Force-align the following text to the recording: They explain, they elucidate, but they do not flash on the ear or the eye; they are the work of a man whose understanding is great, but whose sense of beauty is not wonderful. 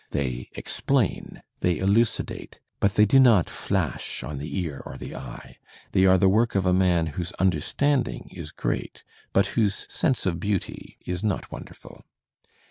They 0.09 0.49
explain, 0.53 1.43
they 1.59 1.77
elucidate, 1.77 2.59
but 2.79 2.95
they 2.95 3.05
do 3.05 3.19
not 3.19 3.51
flash 3.51 4.23
on 4.23 4.39
the 4.39 4.57
ear 4.57 4.81
or 4.83 4.97
the 4.97 5.15
eye; 5.15 5.57
they 5.91 6.05
are 6.07 6.17
the 6.17 6.27
work 6.27 6.55
of 6.55 6.65
a 6.65 6.73
man 6.73 7.05
whose 7.05 7.31
understanding 7.33 8.27
is 8.33 8.49
great, 8.49 9.03
but 9.31 9.45
whose 9.53 9.85
sense 9.93 10.25
of 10.25 10.39
beauty 10.39 10.97
is 11.05 11.23
not 11.23 11.51
wonderful. 11.51 12.03